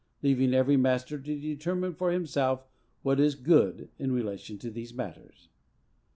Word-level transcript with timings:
leaving 0.23 0.51
every 0.51 0.75
master 0.75 1.19
to 1.19 1.39
determine 1.39 1.93
for 1.93 2.09
himself 2.11 2.65
what 3.03 3.19
is 3.19 3.35
good 3.35 3.87
in 3.99 4.11
relation 4.11 4.57
to 4.57 4.71
these 4.71 4.95
matters. 4.95 5.47